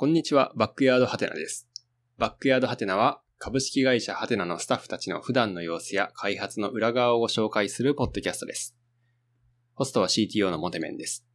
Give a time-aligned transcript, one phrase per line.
[0.00, 1.68] こんにちは、バックヤードハテナです。
[2.16, 8.74] バックヤードハテナは、株式会社ハテナのスタッフたちの普段の様子や開発の裏側をご紹介するポッドキャストです。
[9.74, 11.26] ホストは CTO のモテメンです。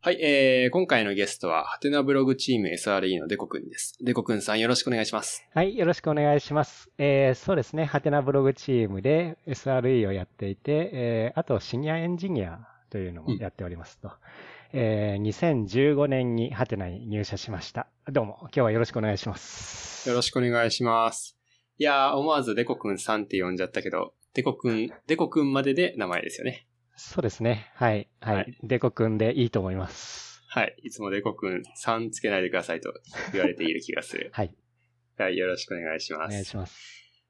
[0.00, 3.96] はい、えー、今回のゲストは、ハテナブログチーム SRE のデコくんです。
[4.02, 5.46] デコくんさんよろしくお願いします。
[5.54, 6.90] はい、よろしくお願いします。
[6.98, 14.10] えー、そうですね、ハテナブログチームで SRE をやっていて、えー、あとシニアエンジニアというのもやっておりますと。
[14.72, 17.88] えー、2015年にハテナに入社しました。
[18.12, 20.08] どうも、今日はよろしくお願いします。
[20.08, 21.38] よろしくお願いします。
[21.78, 26.66] いやー、思わずデコくんさんって呼んじゃったけど、デコくん、デコくんまでで名前ですよね。
[26.96, 28.36] そうですね、はい、はい。
[28.36, 30.42] はいデコくんでいいと思います。
[30.48, 30.76] はい。
[30.82, 32.92] いつもデコくんさんつけないでくださいと
[33.32, 34.30] 言われている気がする。
[34.34, 34.52] はい、
[35.16, 35.36] はい。
[35.38, 36.32] よろしくお願いしおます。
[36.32, 36.76] 願いします。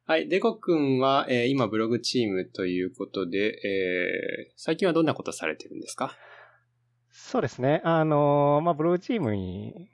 [0.06, 0.28] はい。
[0.28, 6.16] デコくんは、えー今ブログチームということで、えー最近はどんなことされてるんですか？
[7.12, 9.90] そうですね、あのーまあ、ブログチームに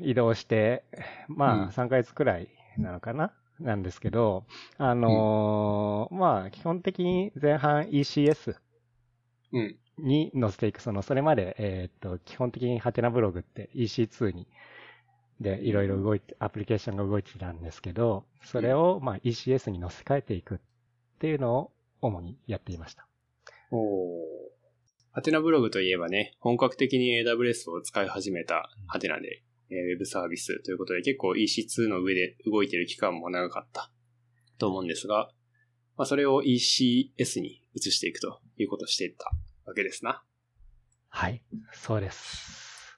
[0.00, 0.84] 移動して、
[1.28, 1.68] まうん。
[1.68, 2.48] あ、3ヶ月くらい
[2.78, 4.44] なのかな、なんですけど、
[4.78, 8.56] あのーまあ、基本的に前半 ECS
[9.52, 9.76] うん。
[9.98, 14.46] に載せていく、その、それまで、えーっと、基本的にハテナブログって EC2 に、
[15.40, 20.58] で、いろいろ動いて、アプリケーションが動いてたんですけど、それを、まあ、ECS に載せ替えていくっ
[21.20, 23.06] ていうのを主にやっていました。
[23.70, 24.49] お
[25.12, 33.90] ハテナブログといえばね、本格的に AWS を使い始めたハテナで、えーウェブサービスということで結構 EC2 の上で動いてる期間も長かった
[34.58, 35.30] と思うんですが、
[35.96, 39.30] まあそれを ECS に移していくということをしていった
[39.66, 40.22] わけですな。
[41.08, 42.96] はい、そうです。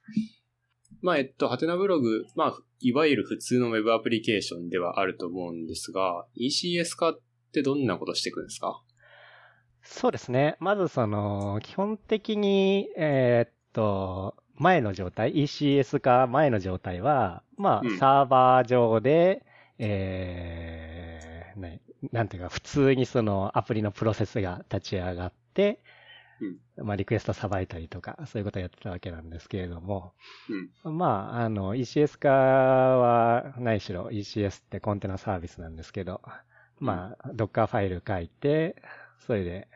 [1.00, 7.20] まあ、えっと、ハテナブログ、まあ、いわゆる普通のウェブアプリケーションではあると思うんですが、ECS 化っ
[7.52, 8.82] てどんなことしていくんですか？
[9.82, 10.56] そうですね。
[10.60, 17.98] まずその、基本的に、えーっと、前の状態、ECS 化前の状態は、まあ、うん。
[17.98, 19.44] サーバー上で、
[19.78, 21.80] えー、ね、
[22.12, 25.80] なんていうか、普通にそのアプリのプロセスが立ち上がって、
[26.76, 30.12] まあ、リクエストさばいたりとか、そういうことをやってたわけなんですけれども、
[30.84, 36.20] まあ、あの、ECS 化は、ないしろ ECS ってコンテナサービスなんですけど、
[36.78, 38.82] まあ、Docker ファイル書いて、
[39.26, 39.68] それで、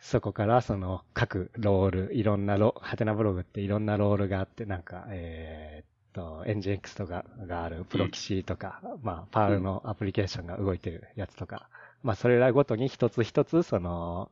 [0.00, 11.68] そこからその各ロール、いろんなロ、ハテナブログっていろんなロールがあって、なんか、えーっと、NGX とかがあるプロキシとか、まあ、パールのアプリケーションが動いてるやつとか、
[12.02, 14.30] まあ、それらごとに一つ一つ、その、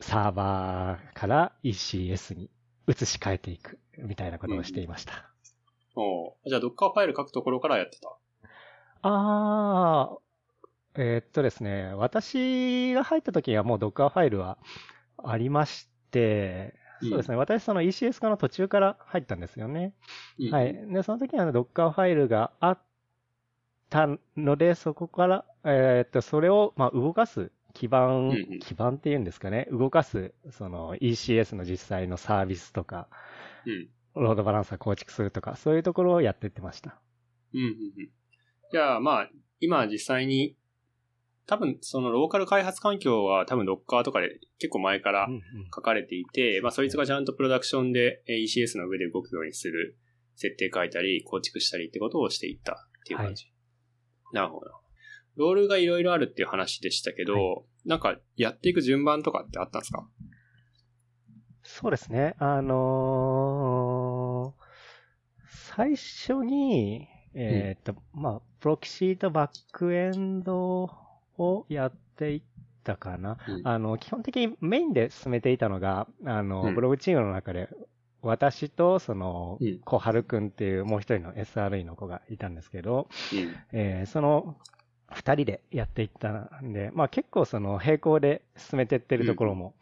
[0.00, 2.50] サーバーから ECS に
[2.86, 5.28] 移し替えていく、みたいなことをしていました。
[5.96, 8.08] おーじゃあ、Docker ファイル書くところからやってた？
[9.02, 10.16] ああ、
[10.98, 14.58] えーっとですね、私が入った時にはもう Docker ファイルは
[15.22, 16.74] ありまして、
[17.08, 19.94] そうですね、私その ECS 化の途中から入ったんですよね。
[20.38, 20.74] うんはい。
[20.92, 22.78] で、その時には Docker ファイルがあっ
[23.90, 33.08] たので、そこから、えーっと、それを、まあ、動かす基盤、基盤っていうんですかね、動かす、その ECS の実際のサービスとか、
[33.66, 33.88] うん。
[34.14, 37.00] ロードバランサー構築するとか、そういうところをやってってました。
[37.54, 37.60] うん。
[37.60, 37.68] うん。
[37.98, 38.10] うん。
[38.70, 39.30] じゃあ、まあ、
[39.60, 40.57] 今実際に、
[41.48, 45.42] 多分、そのローカル開発環境は多分 Docker とかで結構前からうんうん。
[45.74, 49.96] 書かれていて、まあ、そいつがちゃんとプロダクションでえー ECS の上で動くようにする
[50.36, 52.76] 設定書いたり、構築したりってことをしていったっ
[53.06, 53.50] ていう感じ。
[54.32, 54.66] なるほど。
[55.36, 60.06] ロールがいろいろあるっていう話でしたけど、はなんかやっていく順番とかってあったんですか？
[61.62, 62.34] そうですね。
[62.38, 64.68] あのー
[65.76, 70.90] 最初に、えーっと、まあ、プロキシーとバックエンド
[71.38, 72.42] をやっていっ
[72.84, 73.38] たかな。
[73.48, 77.68] うんあの、基本的にメインで進めていたのが、あの、うんブログチームの中で、
[78.20, 83.54] 私と、そのうん、小春くんっていうもう一人の SRE の子がいたんですけど、うん。
[83.72, 84.56] えーその
[85.10, 86.28] 二人でやっていった
[86.62, 89.74] んで、まあ結構その並行で進めていってるところも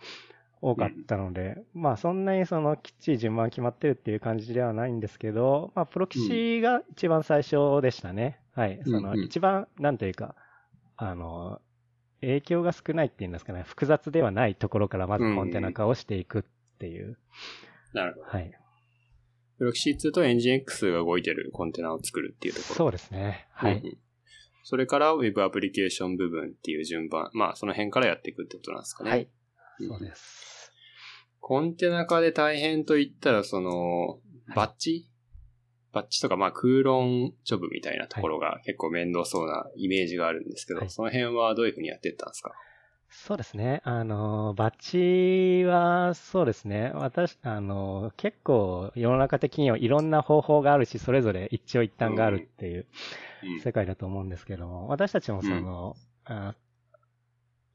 [0.62, 8.38] 多かったので、まあそんなにそのきっちり順番決まってるっていう感じではないんですけど、まあプロキシが一番最初でしたね。
[8.54, 8.80] はい。
[8.84, 10.34] その一番、なんというか、
[10.96, 11.60] あの、
[12.20, 16.42] 影響が少ないっていうんですかね、複雑ではないところからまずコンテナ化をしていくっ
[16.78, 17.18] ていう。
[17.92, 18.26] なるほど。
[18.26, 18.52] はい。
[19.58, 22.74] プロキシ2と NGX が動いてるコンテナを作るっていうところ。
[22.74, 23.46] そうですね。
[23.52, 23.78] はい。
[23.78, 23.98] うんうん
[24.68, 27.30] それから Web アプリケーション部分っていう順番。
[27.34, 29.10] まあ、その辺からやっていくってことなんですかね。
[29.10, 29.28] はい。
[29.78, 30.72] うんそうです。
[31.38, 34.18] コンテナ化で大変と言ったら、その、
[34.56, 35.08] バッチ、
[35.96, 40.90] バッチとか、まあ、空論ジョブみたいなところが結構面倒そうなイメージがあるんですけど、はい。
[40.90, 42.52] その辺はどういうふうにやってったんですか？
[43.08, 43.80] そうですね。
[43.84, 46.90] あの、バッチは、そうですね。
[46.92, 52.86] 私、あの、結構世の中的にはいろんな方法があるし、それぞれ一長一短があるっていう
[53.62, 55.96] 世界だと思うんですけども、私たちもその、
[56.28, 56.54] うん、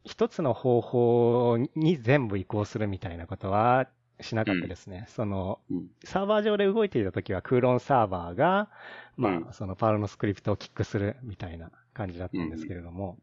[0.03, 3.87] 一つの方法に全部移行するみたいなことは
[4.21, 5.05] しなかったですね。
[5.07, 5.59] うん、その、
[6.03, 8.69] サーバー上で動いていたときは、クーロンサーバーが、
[9.17, 13.17] まあ、そのパールのスクリプトをキックするみたいな感じだったんですけれども、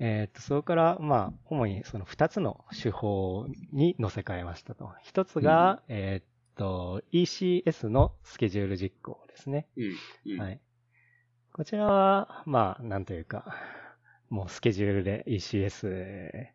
[0.00, 4.92] えっ、と、そこから、まあ、主にその二つの手法に乗せ替えましたと。
[5.02, 9.68] 一つが、うん、えっ、と、ECS のスケジュール実行ですね。
[9.76, 10.32] うん。
[10.32, 10.60] うん、はい。
[11.52, 13.54] こちらは、まあ、なんというか、
[14.28, 16.48] もうスケジュールで ECS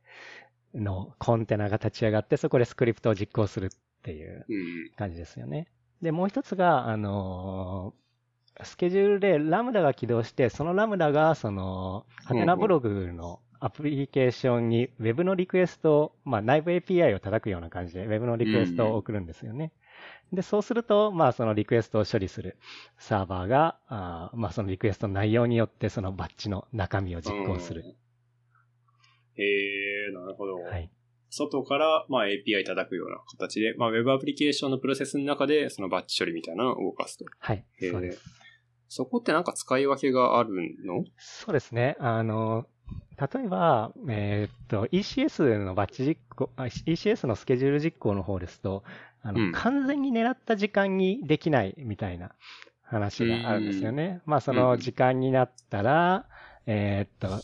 [0.74, 3.70] のコンテナが立ち上がって、そこでスクリプトを実行するっ
[4.04, 4.46] ていう
[4.98, 5.68] 感じですよね。
[6.02, 7.94] で、もう一つが、あの
[8.64, 19.72] スケジュールでラムダが起動して、そのラムダが、その、ハテナブログのアプリケーションに Web のリクエストを、まあ内部 API を叩くような感じで Web のリクエストを送るんですよね。
[20.32, 22.58] で、そうすると、まあそのリクエストを処理する
[22.98, 27.96] サーバーが、あまあそのリクエストの内容によってそのバッチの中身を実行する。
[29.40, 30.56] へえー、なるほど。
[30.56, 30.90] はい。
[31.32, 37.26] 外から、まあ、API 叩くような形で、まあ、Web アプリケーションのプロセスの中で、そのバッチ処理みたいなのを動かすと。
[37.40, 37.64] はい。
[37.80, 38.22] そうです。
[38.88, 40.50] そこってなんか使い分けがある
[40.84, 41.06] の？
[41.18, 41.96] そうですね。
[42.00, 42.66] あの、
[43.20, 48.84] 例えば、えー、っと、ECS のバッチ実行、ECS のスケジュール実行の方ですと、
[49.22, 52.32] あの、うん、完全に狙った時間にできないみたいな
[52.84, 54.22] 話があるんですよね。
[54.26, 56.26] まあ、その時間になったら、
[56.66, 57.44] うん、えー、っと、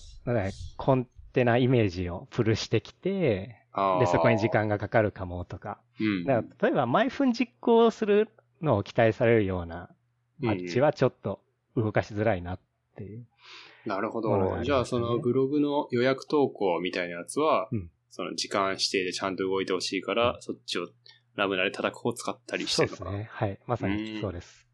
[0.78, 3.58] コンテナイメージをプルしてきて、
[4.00, 5.80] で、そこに時間がかかるかもとか。
[6.00, 8.30] うん、だから例えば毎分実行する
[8.62, 9.90] のを期待されるような
[10.46, 11.42] あっちはちょっと
[11.76, 12.60] 動かしづらいなっ
[12.96, 13.26] ていう。
[13.86, 14.64] なるほど。
[14.64, 20.88] じゃあそのブログの予約投稿みたいなやつは、うん、その時間指定でちゃんと動いてほしいから、うん、そっちを
[21.36, 23.30] ラムダで叩く方を使ったりしてるそうですね。
[23.30, 23.60] はい。
[23.68, 24.65] まさにそうです。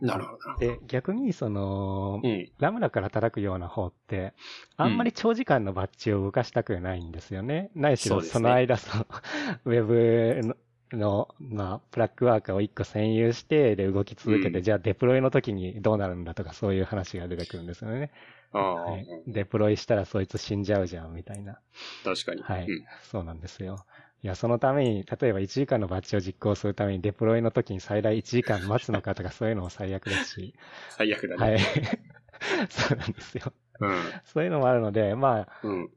[0.00, 0.58] なるほど。
[0.58, 4.32] で、逆に、その、うん、ラムダから叩くような方って、
[4.76, 7.70] あんまり長時間のバッジを動かしたくないんですよね。
[7.74, 9.06] ないしろ、その間、その、
[9.64, 10.56] ウェブ
[10.96, 18.12] の、まあ、ブラックワーカーを1個占有して、で、動き続けて、うん、じゃあデプロイの時にどうなるんだとか、そういう話が出てくるんですよね。
[18.52, 21.58] はい、デプロイしたらそいつ死んじゃうじゃん、みたいな。
[22.04, 22.42] 確かに。
[22.42, 23.84] はい、うん、そうなんですよ。
[24.22, 30.54] いや、そのために、例えば1時間のバッチを実行するためにデプロイの時に最大1時間待つのかとか、そういうのも最悪ですし。
[30.90, 31.52] 最悪だね。
[31.52, 31.58] はい。
[32.68, 33.52] そうなんですよ。
[33.80, 34.02] うん。
[34.24, 35.90] そういうのもあるので、まあ、うん、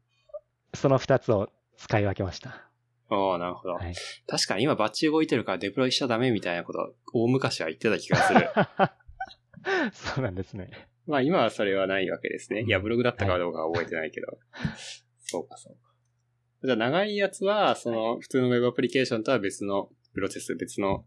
[0.74, 2.70] その2つを使い分けました。
[3.10, 3.94] ああ、なるほど、はい。
[4.28, 8.50] 確かに今バッチ動いてるからデプロイしちゃダメみたいなこと、大昔は言ってた気がする。
[9.92, 10.70] そうなんですね。
[11.08, 12.62] まあ今はそれはないわけですね。
[12.62, 14.28] いや、ブログだったかどうかは覚えてないけど。
[14.28, 14.38] はい、
[15.20, 15.91] そうか、そうか。
[16.64, 21.06] じゃあ長いやつは、その普通の Web アプリケーションとは別のプロセス、別の、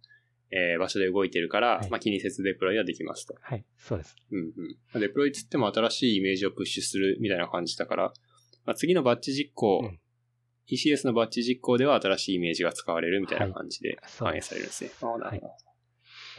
[0.51, 3.35] えー、場所で動いてるから、はい、まあ気にせずデプロイはできますと。
[3.41, 4.17] はい、そうです。
[4.33, 4.53] うん
[4.95, 5.01] うん。
[5.01, 8.12] デプロイつっても新しいイメージをプッシュするみたいな感じだから、
[8.65, 9.99] まあ、次のバッチ実行、うん
[10.67, 14.91] ECS のバッチ実行では新しいイメージが使われるみたいな感じで反映されるんですね。
[15.03, 15.53] はい、あなるほど。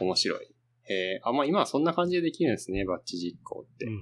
[0.04, 0.54] 面白い。
[0.88, 3.86] えー、あ、まあ今はそんな感じでできるんですね、バッチ実行って。
[3.86, 4.00] うん、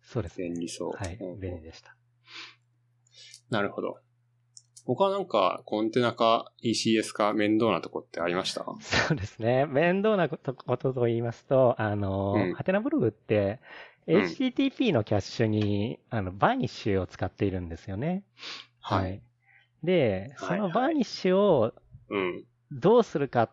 [0.00, 0.50] そうですね。
[0.50, 0.92] 便利そう。
[0.92, 1.96] はい、うん、便利でした。
[3.50, 3.96] なるほど。
[4.84, 8.64] 他なんかコンテナか ECS か面倒なとこってありました？
[8.80, 9.66] そうですね。
[9.66, 10.38] 面倒なこ
[10.76, 13.60] とと言いますと、あの、うん、はてなブログって、
[14.08, 18.24] HTTP のキャッシュに、あの、 Varnish を使っているんですよね。
[18.80, 19.22] はい。
[19.84, 21.72] で、その Varnish を
[22.72, 23.50] どうするか、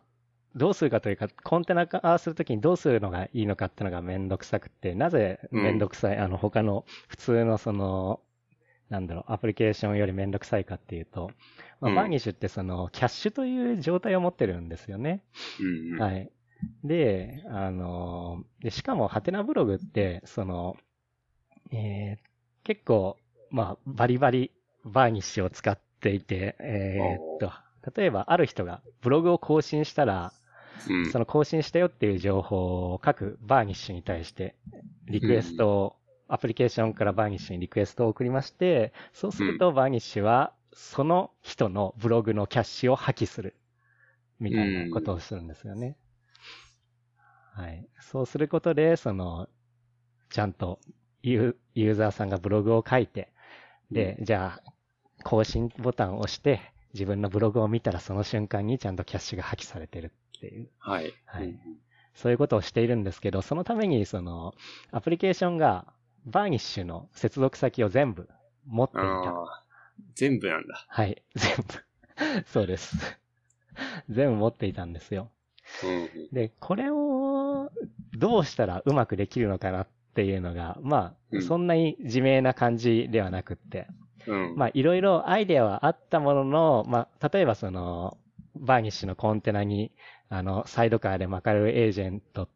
[0.56, 8.20] どうするかというか、コンテナ化するときにどうするのがいいのかっていうのがめんどくさくて、なぜめんどくさい、うん、あの、他の普通のその、
[8.90, 11.30] なんだろう、アプリケーションよりめんどくさいかっていうと、
[11.80, 15.22] まあ、 Varnish ってその、キャッシュという状態を持ってるんですよね。
[15.92, 16.30] うん、はい。
[16.84, 20.76] で、あの、で、しかも、はてなブログって、その、
[21.72, 22.18] えー、
[22.64, 23.16] 結構、
[23.50, 24.50] まあ、バリバリ
[24.84, 27.52] Varnish を使ってていて、えー、っと、
[28.00, 30.32] 例えばある人がブログを更新したら、
[30.88, 34.56] うん、その更新したよっていう情報を各 Varnish に対して
[35.06, 35.99] リクエストを、うん、
[36.32, 43.56] アプリケーションから Varnish にリクエストを送りまして、そうすると Varnish はその人のブログのキャッシュを破棄する。
[44.38, 45.96] みたいなことをするんですよね。
[47.52, 47.86] はい。
[48.00, 49.48] そうすることで、その、
[50.30, 50.80] ちゃんと
[51.22, 53.32] ユーザーさんがブログを書いて、
[53.90, 54.72] で、じゃあ、
[55.24, 56.60] 更新ボタンを押して、
[56.94, 60.06] 自分のブログを見たらその瞬間にちゃんとキャッシュが破棄されてる
[60.38, 60.70] っていう。
[60.78, 61.12] はい。
[61.26, 61.54] はい。
[62.14, 64.54] そういうことをしているんですけど、そのためにその、
[64.90, 65.92] アプリケーションが
[66.26, 68.28] バーニッシュの接続先を全部
[68.66, 69.64] 持っていた。
[70.14, 70.86] 全部なんだ。
[70.88, 72.44] はい、 全部。
[72.46, 72.96] そうです。
[74.08, 75.30] 全部持っていたんですよ。
[76.32, 77.70] で、これを
[78.12, 83.86] どうしたらうまくできるのかなっていうのが、まあ、そんなに自明な感じではなくって、
[84.26, 88.18] うん、まあ、いろいろアイデアはあったものの、まあ、例えばその、
[88.56, 89.92] バーニッシュのコンテナに、
[90.28, 92.48] あの、サイドカーでマカルエージェントっ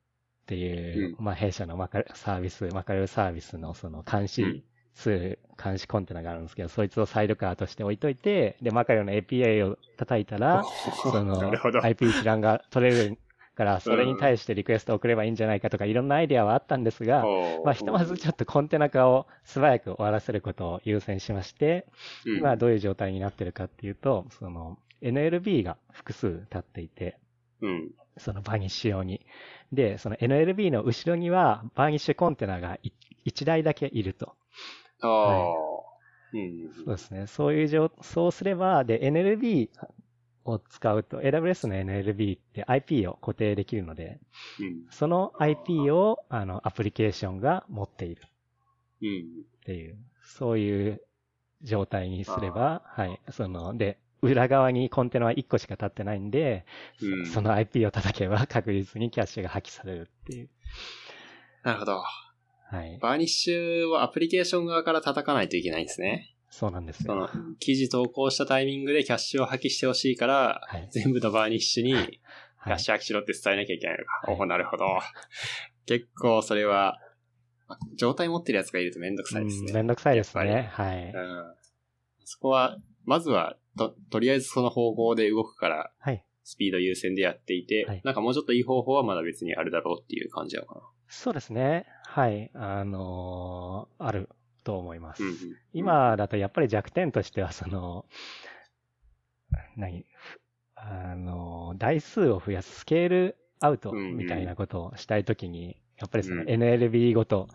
[0.46, 10.64] ていう、うん、まあ、弊社のマカルサービス、マカルサービスのその監視ツール、監視コンテナがあるんですけど、そいつをサイドカーとして置いといて、で、マカルの API を叩いたら、
[11.12, 13.18] その、IP 一覧が取れる
[13.54, 17.24] から、 それに対してリクエストを送ればいいんじゃないかとか、いろんなアイデアはあったんですが、
[17.64, 21.86] まあ、ひとまずちょっとコンテナ化を素早く終わらせることを優先しまして、
[22.24, 27.18] 今どういう状態になってるかっていうと、その、NLB が複数立っていて、
[27.60, 29.24] うん、そのバーニッシュ用に。
[29.72, 32.78] で、その NLB の後ろにはバーニッシュコンテナが
[33.26, 34.34] 1台だけいると。
[35.00, 35.82] ああ、は
[36.32, 36.74] い、うん。
[36.84, 37.26] そうですね。
[37.26, 39.68] そういう状、そうすれば、で、NLB
[40.44, 44.20] を使うと、AWS の NLB って IP を固定できるので、
[44.60, 48.22] うん、その IP を、あの、アプリケーションが持っている。
[49.02, 49.44] うん。
[49.62, 51.02] っていう、そういう
[51.62, 53.20] 状態にすれば、はい。
[53.30, 56.64] その、で、裏側にコンテナは1個しか立ってないんで、
[57.02, 60.50] うん、その IP を叩けば確実にキャッシュが破棄されるっていう。
[61.62, 62.02] なるほど。
[62.70, 62.98] はい。
[63.00, 66.34] Varnish はアプリケーション側から叩かないといけないんですね。
[66.50, 67.06] そうなんですよ。
[67.06, 67.28] その、
[67.58, 74.30] 記事投稿したタイミングでキャッシュを破棄してほしいから、はい、全部の Varnish に、キャッシュ破棄しろって伝えなきゃいけないのか。
[74.30, 74.86] はい、おなるほど。
[75.86, 77.00] 結構それは、
[77.96, 79.72] 状態持ってるやつがいるとめんどくさいですね。
[79.72, 80.70] めんどくさいですね。
[80.72, 81.12] はい。
[81.12, 81.54] うん。
[82.24, 86.24] そこは、まずは、と、とりあえずその方向で動くから、はい。
[86.46, 90.80] スピード優先でやっていて、はい、なんかもうちょっといい方法はまだ別にあるだろうっていう感じなのかな。
[91.08, 91.86] そうですね。
[92.06, 92.50] はい。
[92.54, 94.28] あのー、ある
[94.62, 95.22] と思います。
[95.22, 95.36] うんうん、
[95.72, 98.04] 今だとやっぱり弱点としては、その、
[99.76, 100.04] 何？
[100.76, 107.48] あの、台数を増やすスケールアウトみたいなことをしたいときに、やっぱりその NLB ごと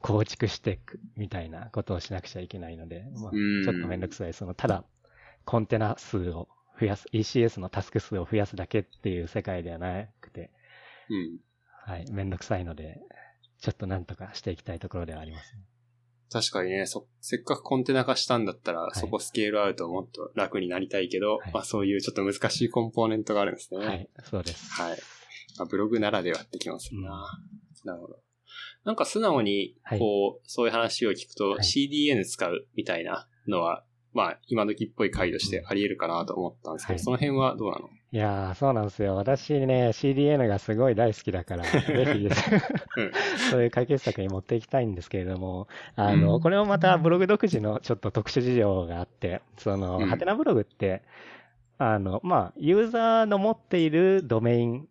[0.00, 4.32] 構築していくみたいなことをしなくちゃいけないので、まあ、ちょっとめんどくさい。
[4.32, 4.84] その、ただ、
[5.44, 6.48] コンテナ数を
[6.80, 10.50] 増やす、ECS のタスク数を増やすだけっていう世界ではなくて、
[11.10, 11.38] うん、
[11.84, 13.00] はい、めんどくさいので、
[13.60, 15.62] ちょっとなんとかしていきたいところではあります、ね。
[16.32, 23.84] 確かにね、そ、せっかくコンテナ化したんだったら、はい、そこスケールアウトもっと楽になりたいけど、はい、まあそういうちょっと難しいコンポーネントがあるんですね。
[23.84, 24.72] はい、そうです。
[24.80, 24.98] はい。
[25.58, 26.98] まあ、ブログならではってきますな、
[27.84, 28.18] うん、なるほど。
[28.84, 33.84] なんか素直に、こう、はい、そういう話を聞くと、CDN 使うみたいなのは、
[34.14, 37.88] まあ、今時っぽい回としてあり得るかなと思ったんですけど、その辺はどうなの？
[38.12, 39.16] いやー、そうなんですよ。
[39.16, 42.28] 私ね、CDN がすごい大好きだから、 ぜひ
[43.50, 45.66] そういう解決策に持っていきたいんですけれども、
[45.96, 51.02] あの、うん、これもまたブログ独自のちょっと特殊事情があって、その、ハテナブログって、
[51.78, 54.88] あの、まあ、ユーザーの持っているドメイン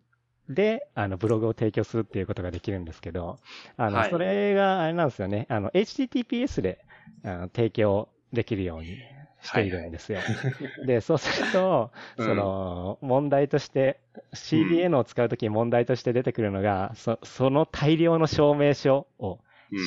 [0.48, 3.38] で、あの、ブログを提供するっていうことができるんですけど、
[3.76, 6.84] あの、はい、それがあれなんですよね、あの、HTTPS で
[7.24, 8.98] あの提供できるように
[9.42, 10.18] しているんですよ。
[10.18, 10.24] は
[10.84, 14.00] い、で、そうすると、その、問題として、
[14.34, 19.40] CDN を使うときに問題として出てくるのが、そその大量の証明書を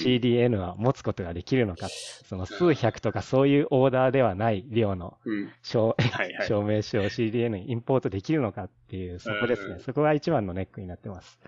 [0.04, 1.88] CDN は持つことができるのか、
[2.26, 5.18] その数百とかそういうオーダーではない量の
[5.62, 5.96] 証,、
[6.48, 9.80] 証明書を CDN にインポートできるのかっていう、そこですね。
[9.80, 11.40] そこが一番のネックになってます。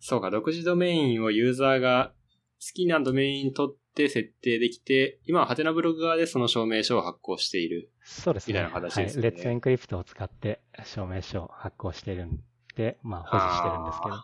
[0.00, 2.12] そうか、独自ドメインをユーザーが
[2.60, 7.90] 好きなドメインにとって設定できて、今はハテナブログ側でその証明書を発行している。
[8.04, 8.52] そうですね。
[8.52, 9.22] みたいな形ですね。
[9.22, 12.38] はい、レッツエンクリプトを使って証明書を発行しているん
[12.76, 14.16] で、まあ保持してるんですけど。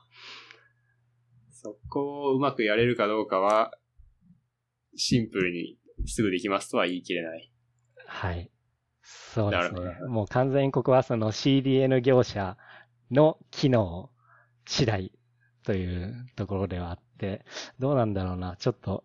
[1.51, 3.73] そこをうまくやれるかどうかは、
[4.95, 5.77] シンプルに
[6.07, 7.53] すぐできますとは言い切れない。
[8.07, 8.51] はい。
[9.03, 9.81] そうですね。
[10.09, 12.57] もう完全にここはその CDN 業者
[13.11, 14.11] の機能
[14.67, 15.13] 次第
[15.65, 17.45] というところではあって、
[17.81, 18.57] どうなんだろうな。
[18.57, 19.05] ちょっと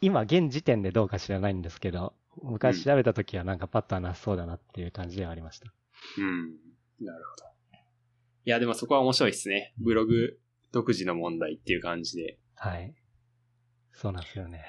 [0.00, 5.72] 今現時点でどうか知らないんですけど、昔調べた時はなんかパッとはなそうだなっていう感じではありました。
[6.18, 7.04] うん。
[7.04, 7.50] なるほど。
[8.46, 9.74] いや、でもそこは面白いですね。
[9.78, 10.38] ブログ
[10.72, 12.38] 独自の問題っていう感じで。
[12.54, 12.94] はい。
[13.92, 14.64] そうなんですよね。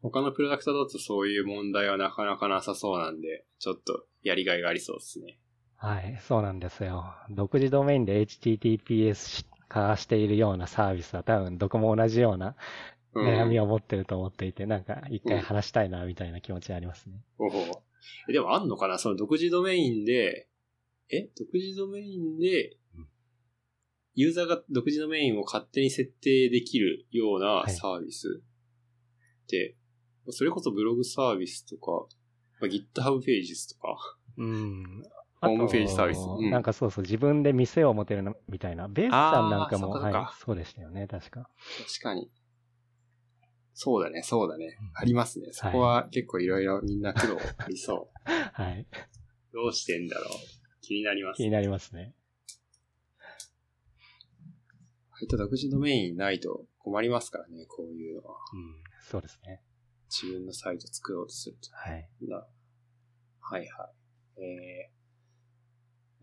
[0.00, 5.40] 他のプロダクトだとそういう問題はなかなかなさそうなんで、ちょっとやりがいがありそうですね。
[5.76, 7.14] はい、そうなんですよ。
[7.30, 12.56] 独自ドメインで HTTPS 化しているようなサービスは多分どこも同じような
[13.14, 17.22] 悩みを持ってると思っていて、なんか一回話したいな、みたいな気持ちありますね。
[17.38, 17.82] おお。
[18.32, 18.98] でもあんのかな？
[18.98, 20.48] その独自ドメインで、
[21.10, 21.28] え？
[21.38, 22.76] 独自ドメインで、
[24.14, 28.42] ユーザーが独自ドメインを勝手に設定できるようなサービス
[29.44, 29.76] って、
[30.26, 32.06] はい、それこそブログサービスとか、
[32.66, 33.96] GitHub ページとか。
[34.36, 35.02] うん。
[35.40, 36.18] ホームページサービス。
[36.18, 38.88] うん、なんかそうそう、自分で店を持てるのみたいな。
[38.88, 41.48] ベースさんなんかも、はい、そうでしたよね、確か。
[41.86, 42.28] 確かに。
[43.80, 44.76] そうだね、そうだね。
[44.92, 45.50] ありますね。
[45.52, 48.26] そこは結構いろいろみんな苦労ありそう。
[48.26, 48.84] はい。
[49.52, 50.28] どうしてんだろう。
[50.80, 52.12] 気になります、気になりますね。
[55.10, 58.34] はいと独自ドメインないと困りますからね、こういうのは。
[58.52, 59.62] うん、そうですね。
[60.10, 61.70] 自分のサイト作ろうとすると。
[61.72, 62.08] はい。
[62.22, 62.44] な
[63.38, 63.92] はいは
[64.38, 64.42] い。
[64.42, 64.90] え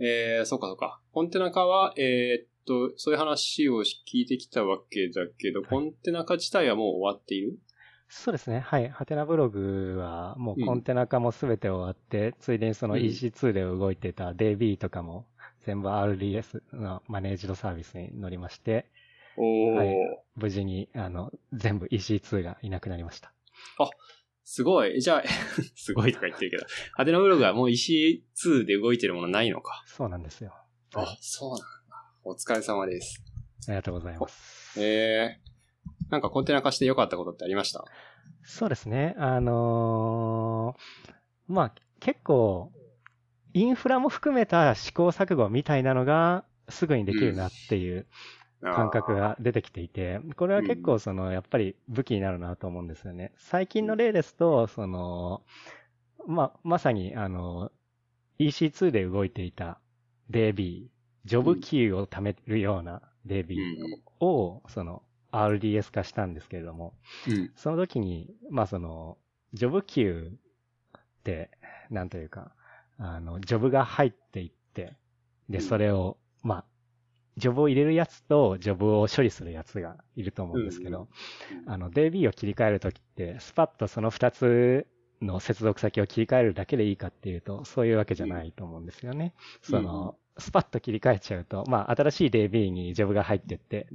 [0.02, 1.02] ー、えー、そうかそうか。
[1.14, 7.57] コンテナ化は、えー、っと、そういう話を聞いてきたわけだけど、はい、コンテナ化自体はもう終わっている？
[8.07, 8.60] そうですね。
[8.60, 8.89] はい。
[8.89, 15.27] ハテナブログはもうコンテナ化もすべて終わって、うん、ついでにその EC2 で動いてた DB とかも
[15.65, 18.86] 全部 RDS のマネージドサービスに乗りまして、
[19.38, 19.95] はい、
[20.36, 23.34] 無事にあの全部 EC2 がいなくなりました。
[23.79, 23.89] あ、
[24.43, 25.01] すごい。
[25.01, 25.24] じゃあ、
[25.75, 29.84] すごいとか言ってるけど、ハテナブログはもう EC2 で動いてるものないのか。
[29.88, 30.53] そうなんですよ。
[30.93, 31.65] あ、そうなんだ。
[32.27, 33.22] お疲れ様です。
[33.67, 34.82] ありがとうございます。
[34.82, 37.86] えー、なんかコンテナ化して良かったことってありました？
[38.44, 39.13] そうですね。
[39.20, 42.72] あのー、まあ、結構、
[43.53, 48.08] インフラも含めた試行錯誤みたいなのがすぐにできるなっていう
[48.62, 53.34] 感覚が出てきていて、これは結構その、やっぱり武器になるなと思うんですよね。
[53.38, 55.44] 最近の例ですと、その、
[56.27, 57.72] まあ、まさにあの、
[58.39, 59.79] EC2 で動いていた
[60.32, 60.88] DB、
[61.25, 63.67] ジョブキーを貯めるような DB
[64.20, 66.96] を、その、RDS 化したんですけれども、
[67.55, 69.17] その時に、まあその、
[69.53, 70.38] ジョブキューっ
[71.24, 71.51] て、
[71.89, 72.55] なんというか、
[72.98, 74.98] あの、ジョブが入っていって、
[75.50, 76.65] で、それを、まあ、
[77.38, 81.10] ジョブを入れるやつと、ジョブを処理するやつがいると思うんですけど、
[81.65, 84.88] あの、DB を切り替えるときって、スパッとその2つ
[85.22, 89.36] の接続先を切り替えるだけでいいかっていうと、そういうわけじゃないと思うんですよね。
[89.62, 93.88] その、スパッと切り替えちゃうと、まあ、新しい DB にジョブが入ってって、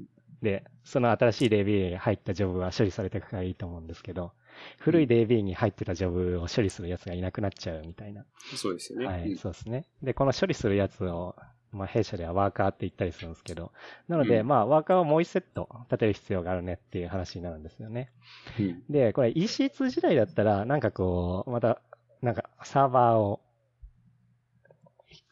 [0.43, 4.33] で、その新しい DB に入ったジョブは処理されていくからいいと思うんですけど、
[4.79, 8.25] 古い DB に入ってたジョブを処理するやつがいなくなっちゃうみたいな。
[8.57, 9.07] そうですよね。
[9.07, 9.85] はい、そうですね。
[10.03, 11.37] で、この処理するやつを、
[11.73, 13.73] まあ、弊社ではワーカーって言ったりするんですけど、
[14.09, 18.11] なので、まあ、ワーカーをもう一セット立てる必要があるねっていう話になるんですよね。
[18.59, 21.81] うん、で、これ EC2 時代だったら、なんかこう、また、
[22.23, 23.41] なんかサーバーを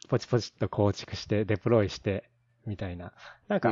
[0.09, 2.29] ポチポチっと構築してデプロイして、
[2.65, 3.13] みたいな。
[3.47, 3.71] なんか、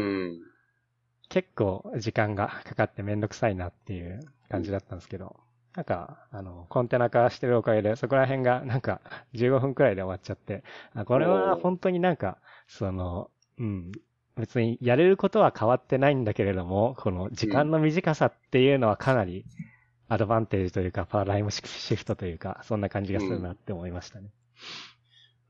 [1.30, 5.36] 結構時間がかかってめんどくさいなっていう感じだったんですけど、
[5.76, 9.02] なんか、あの、コンテナ化してるおかげで、そこら辺がなんか
[9.34, 13.92] 15分くらいで終わっちゃって、あこれは本当になんか、その、うん、
[14.36, 19.46] 別にやれることは変わってないんだけれども、この時間の短さっていうのはかなり
[20.08, 24.26] アドバンテージというか、パラダイムシフトというか、そんな感じがするなって思いましたね。
[24.26, 24.32] うん、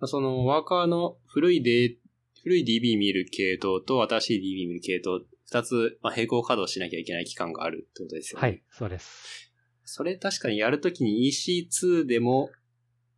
[0.06, 1.98] そのワーカーの古いデ
[2.44, 8.48] 古い DB 見る系統と新しい DB 見る系統、二つ、まあ、並行稼働しなきゃいけない期間があるってことですよね。
[8.48, 9.52] はい、そうです。
[9.84, 12.50] それ確かにやるときに EC2 でも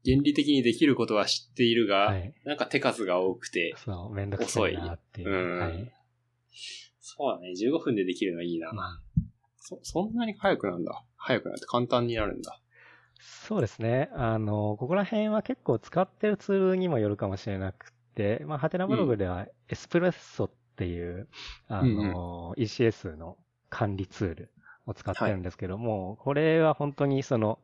[0.06, 5.30] 原理的にできることは知っているが、はい、なんか手数が多くて、そう、めんどくさいなっていう。
[5.30, 5.60] うん。
[5.60, 5.92] はい、
[7.00, 8.70] そうだね、15分でできるのはいいな。
[8.70, 8.78] うん、
[9.58, 11.04] そ、そんなに早くなんだ。
[11.18, 12.60] 早くなって簡単になるんだ。
[13.20, 14.10] そうですね。
[14.14, 21.28] あの、ここら辺は結構使ってるツールにもよるかもしれなくて、まあ、ハテナブログではエスプレッソっていう、
[21.70, 23.38] うん、あの、うんうん、ECS の
[23.70, 24.52] 管理ツール
[24.86, 27.60] を使ってるんですけども、はい、これは本当にその、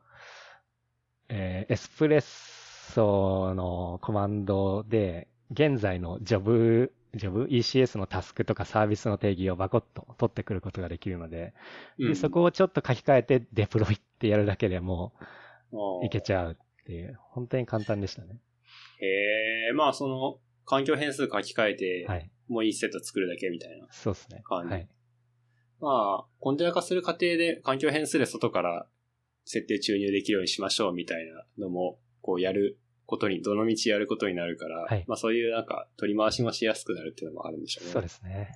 [1.28, 2.20] えー、エスプレッ
[2.92, 11.54] ソのコマンドで、現在のジョブ、ジョブ ECS のタスクとかサービスの定義をバコッと取ってくることができるので、
[11.98, 15.12] うん、でそこをちょっと書き換えてデプロイってやるだけでも
[16.04, 18.40] いけちゃうっていう、本当に簡単でしたね。
[19.00, 24.42] へえ、まあその環境変数書き換えて、はい、もういいセット作るだけみたいなそうですね。
[24.48, 24.88] はい。
[25.80, 28.86] まあ、コンテナ化する過程で環境変数で外から
[29.44, 37.92] 設定注入できるようにしましょうみたいなのも、こうやることに、どの道やることになるから、はい、まあそういうなんか取り回しもしやすくなるっていうのもあるんでしょうね。
[37.92, 38.48] そうですね。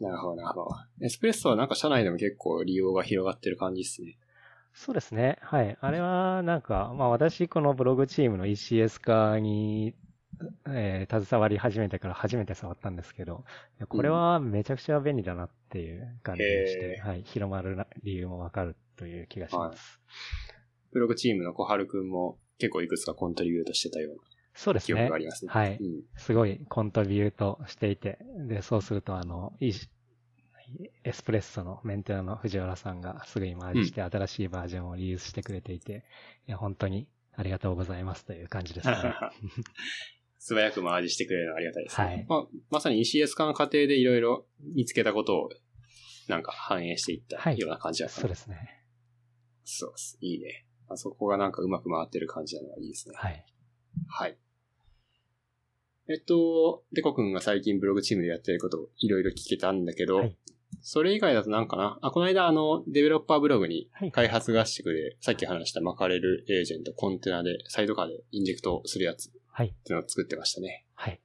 [0.00, 0.70] なるほど、なるほど。
[1.04, 4.18] エスプレッソはなんか社内でも結構利用が広がってる感じですね。
[4.78, 5.38] そうですね。
[5.42, 5.76] はい。
[5.80, 9.96] あれは、なんか、まあ私、このブログチームの ECS 化に
[10.68, 13.44] えー、携わり始めてから初めて触ったんですけど、
[13.88, 20.00] これはめちゃくちゃ便利だなっていう感じでして、はい、広まる理由もわかるという気がします。
[20.06, 24.22] はい、ブログチームの小春くんも結構いくつかコントリビュートしてたような。
[24.54, 24.96] そうですね。
[24.96, 25.52] 記憶がありますね。
[25.52, 26.02] はい、うん。
[26.16, 29.72] すごいコントリビュートしていて、で、そうすると、あの、いい
[31.04, 36.04] エスプレッソのメンテナーの藤原さんがすぐに回りして新しいバージョンをリリースしてくれていて、
[36.46, 38.96] いや、本当にありがとうございますという感じですね。
[40.38, 42.06] 素早く回りしてくれるのはありがたいですね。
[42.06, 42.26] はい。
[42.28, 45.50] まあ、まさに ECS 化の過程でいろいろ見つけたことを
[46.28, 48.84] なんか反映していったような感じだった、はい、そうですね。
[49.64, 50.18] そうです。
[50.20, 50.66] いいね。
[50.88, 53.14] あそこがなんかうまく回ってる感じなのがいいですね。
[53.16, 53.44] はい。
[54.06, 54.38] はい。
[56.08, 60.36] えっと、デコ君が最近ブログチームでやってることをいろいろ聞けたんだけど、はい、
[60.80, 61.98] それ以外だとなんかな？
[62.02, 69.30] あ、この間あの、デベロッパーブログに開発合宿で、さっき話した巻かれるエージェント、コンテナで、サイドカーでインジェクトするやつ。
[69.50, 69.68] はい。
[69.68, 70.86] っていうのを作ってましたね。
[70.94, 71.20] はい。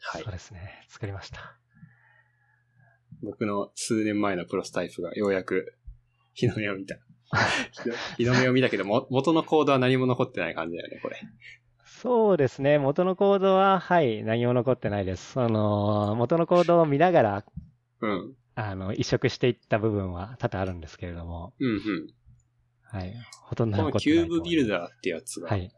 [0.00, 0.22] はい。
[0.22, 0.84] そうですね。
[0.88, 1.56] 作りました。
[3.22, 5.74] 僕の数年前のプロスタイプがようやく
[6.34, 6.96] 日の目を見た。
[8.18, 11.16] 日の目を見たけども、元のコードは何も残ってない感じだよね、これ。
[11.84, 12.78] そうですね。
[12.78, 15.32] 元のコードは、はい、何も残ってないです。
[15.32, 17.44] その、元のコードを見ながら、
[18.00, 18.34] うん。
[18.56, 21.52] あの、移植していった部分は多々あるんですけれども。
[21.60, 21.80] うんうん。
[22.82, 23.14] はい。
[23.42, 25.70] ほとんど残ってキューブビルダーってやつが、ね、はい、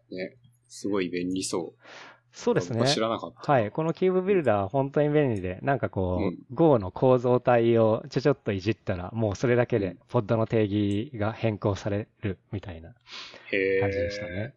[0.68, 1.80] すごい便利そう。
[2.30, 2.86] そうですね。
[2.86, 3.52] 知らなかった。
[3.52, 3.72] はい。
[3.72, 14.54] このキューブビルダーは本当に便利で、なんかこう、うん、Go の構造体をちょちょっといじったら、もうそれだけで、ポッドの定義が変更されるみたいな感じでしたね。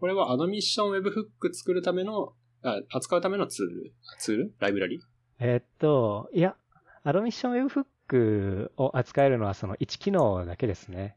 [0.00, 3.92] これはアドミッションウェブフック作るための、あ扱うためのツール？
[4.20, 4.54] ツール？
[4.60, 5.00] ライブラリ？
[5.40, 6.56] えー、っと、いや、
[7.04, 11.16] アドミッションウェブフックを扱えるのはその1機能だけですね。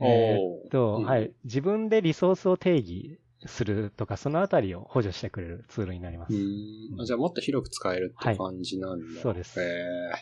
[0.00, 1.32] えー、っと、うん、はい。
[1.44, 6.34] 自分でリソースを定義するとか、そのあたりを補助してくれるツールになります。
[6.34, 9.04] うんじゃあもっと広く使えるって感じなんだ。
[9.04, 9.60] はい、そうです。
[9.60, 10.18] へえー、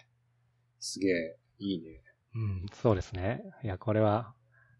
[0.78, 2.02] すげえ、いいね。
[2.34, 3.42] うん、そうですね。
[3.64, 4.34] いや、これは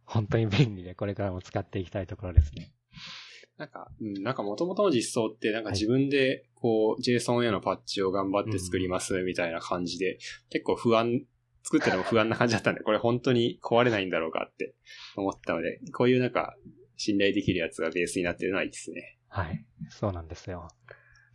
[0.04, 2.72] 本当に便利で、これからも使っていきたいところですね。
[3.60, 10.16] なんか、うん、なんか元々の実装って、なんか自分で、こう、JSON へのパッチを頑張って作りますみたいな感じで、
[10.48, 11.20] 結構不安、
[11.62, 14.74] 作ってても不安な感じだったんで、これ本当に壊れないんだろうかって
[15.14, 16.56] 思ったので、こういうなんか、
[16.96, 19.18] 信頼できるやつがベースになってるのはいいですね。
[19.28, 19.62] はい。
[19.90, 20.68] そうなんですよ。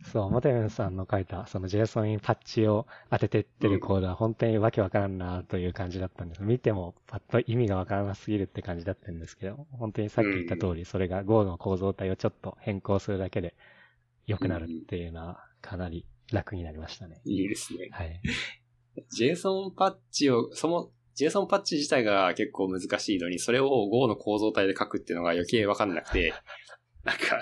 [0.04, 6.42] そう、モテメンさんの書いた、その JSON にパッチを当ててってるコードは本当にわけわからんなという感じだったんです。
[6.42, 13.54] 見てもパッと意味がわからなすぎるって感じだったんですけど、本当にさっき言った通り、それが Go の構造体をちょっと変更するだけで
[14.26, 17.20] 良くなるっていうのはかなり楽になりましたね。
[17.24, 17.88] いいですね。
[17.90, 18.20] はい。
[19.18, 26.34] JSON パッチを、その JSON パッチ自体が結構難しいのに、それを Go の構造体で書くっていうのが余計わかんなくて、
[27.04, 27.40] なんか、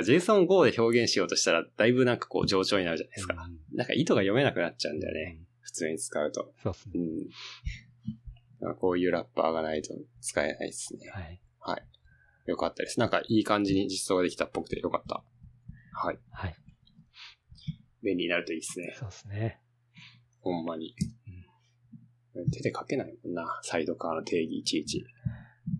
[0.00, 3.34] JSON Go で表現しようとしたら、だいぶなんかこう上調になるじゃないですか。
[3.34, 5.38] うん、なんか意図が読めなくなっちゃうんだよね。
[5.38, 6.52] うん、普通に使うと。
[6.62, 6.92] そうですね。
[8.62, 8.74] うん。
[8.76, 11.10] こういうラッパーがないと使えないですね。
[11.10, 11.40] はい。
[11.60, 11.82] はい。
[12.46, 13.00] よかったです。
[13.00, 15.22] なんかいい感じに実装ができたっぽくてよかった。
[15.92, 16.18] はい。
[16.30, 16.54] はい。
[18.02, 18.94] 便利になるといいですね。
[18.98, 19.60] そうですね。
[20.40, 20.94] ほんまに。
[22.34, 23.60] うん、手で書けないもんな。
[23.62, 25.04] サイドカーの定義いちいち。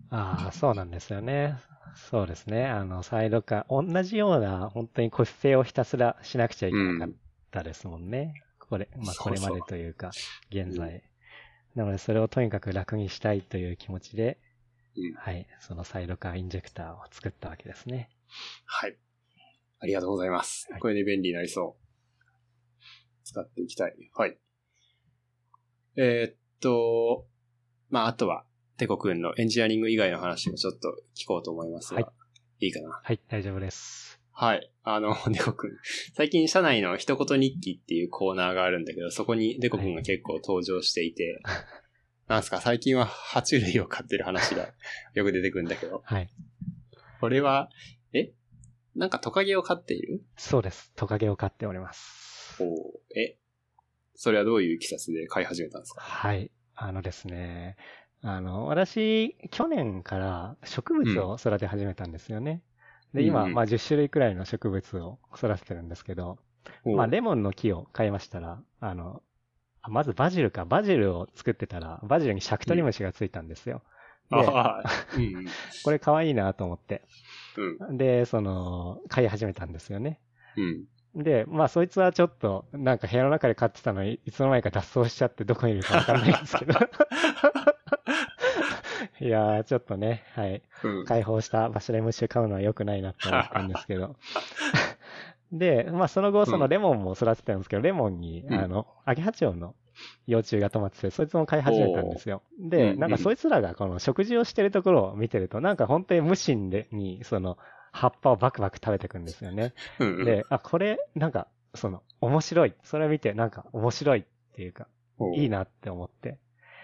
[0.09, 1.55] ああ、そうなんですよね。
[1.95, 2.65] そうですね。
[2.65, 7.15] あの、サイドカー、同じような、本当に個室性をひたすらしなくちゃいけなかっ
[7.51, 8.33] たですもんね。
[8.61, 10.11] うん、これ、まあ、これまでというか、
[10.49, 11.01] 現在、うん。
[11.75, 14.39] なので、それをとにかく楽にしたいという気持ちで、
[14.95, 18.09] うん、はい、そのサイドカーインジェクターを作ったわけですね。
[18.65, 18.97] はい。
[19.79, 20.67] ありがとうございます。
[20.71, 21.83] はい、これで便利になりそう。
[23.23, 23.95] 使っていきたい。
[24.13, 24.37] はい。
[25.95, 27.27] えー、っと、
[27.89, 28.45] まあ、あとは、
[28.83, 32.11] テコ君のエンジニアリング以外の話もちょっと聞こうと思いますが、は
[32.59, 32.99] い、いいかな？
[33.01, 34.19] はい、大丈夫です。
[34.33, 34.69] はい。
[34.83, 35.71] あの、デコ君。
[36.17, 41.55] 最近社内の一言日記っていうコーナーがあるんだけど、そこにデコ君が結構登場していて、はい、
[42.27, 44.73] なんすか、最近は爬虫類を飼ってる話が
[45.15, 46.01] よく出てくるんだけど。
[46.03, 46.29] はい。
[47.21, 47.69] これは、
[48.11, 48.33] え？
[48.95, 50.25] なんかトカゲを飼っている？
[50.35, 50.91] そうです。
[50.97, 52.61] トカゲを飼っております。
[52.61, 52.65] お
[53.17, 53.37] え？
[54.15, 56.01] それはどういういきさつで飼い始めたんですか？
[56.01, 56.51] はい。
[56.75, 57.77] あのですね、
[58.23, 62.61] あの、私、去年から植物を育て始めたんですよね。
[63.13, 66.39] うん、で、今、まあ10種類くらいの植物を育ててるんですけど、
[66.85, 69.21] まあレモンの木を買いましたら、あの、
[69.89, 73.81] まずバジルか、バジルを作ってたら、バジルにシャクトリムシがついたんですよ。
[74.31, 74.47] うん、で、
[75.83, 77.03] これ可愛いなと思って。
[77.89, 80.21] うん、で、その、飼い始めたんですよね。
[81.15, 86.73] うん、で、まあそいつはちょっと、なんか部屋の中で飼ってたのに、いつの間にか脱走しちゃってどこにいるかわかんないんですけど。
[89.19, 90.61] いやー、ちょっとね、はい。
[90.83, 94.15] うん、解放したバシラムシを飼うのは良くないなって思ったんですけど。
[95.51, 99.75] で、まあその後、そのレモンも育ててたんですけど、レモンに、あの、アゲハチョウの
[100.25, 102.41] 幼虫が止まってて、そいつも飼い始めたんですよ。
[102.59, 107.57] で、なんかそいつらがこの食事をしてるところを見てると、なんか本当に無心でに、その、
[107.91, 109.73] 葉っぱをバクバク食べてくんですよね。
[110.25, 112.73] で、あ、これ、なんか、その、面白い。
[112.83, 114.23] それを見て、なんか面白いっ
[114.55, 114.87] ていうか、
[115.35, 116.39] いいなって思って。